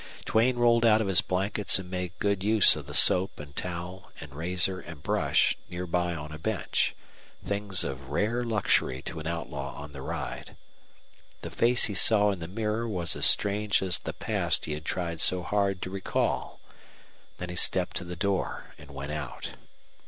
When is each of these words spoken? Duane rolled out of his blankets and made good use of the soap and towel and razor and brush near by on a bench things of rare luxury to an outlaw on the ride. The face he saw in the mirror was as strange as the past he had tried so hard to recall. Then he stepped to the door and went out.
Duane 0.25 0.57
rolled 0.57 0.83
out 0.83 0.99
of 0.99 1.05
his 1.05 1.21
blankets 1.21 1.77
and 1.77 1.87
made 1.91 2.17
good 2.17 2.43
use 2.43 2.75
of 2.75 2.87
the 2.87 2.93
soap 2.95 3.39
and 3.39 3.55
towel 3.55 4.11
and 4.19 4.33
razor 4.33 4.79
and 4.79 5.03
brush 5.03 5.55
near 5.69 5.85
by 5.85 6.15
on 6.15 6.31
a 6.31 6.39
bench 6.39 6.95
things 7.43 7.83
of 7.83 8.09
rare 8.09 8.43
luxury 8.43 9.03
to 9.03 9.19
an 9.19 9.27
outlaw 9.27 9.75
on 9.79 9.91
the 9.91 10.01
ride. 10.01 10.57
The 11.43 11.51
face 11.51 11.83
he 11.83 11.93
saw 11.93 12.31
in 12.31 12.39
the 12.39 12.47
mirror 12.47 12.87
was 12.87 13.15
as 13.15 13.27
strange 13.27 13.83
as 13.83 13.99
the 13.99 14.11
past 14.11 14.65
he 14.65 14.73
had 14.73 14.85
tried 14.85 15.21
so 15.21 15.43
hard 15.43 15.83
to 15.83 15.91
recall. 15.91 16.59
Then 17.37 17.49
he 17.49 17.55
stepped 17.55 17.95
to 17.97 18.03
the 18.03 18.15
door 18.15 18.73
and 18.79 18.89
went 18.89 19.11
out. 19.11 19.51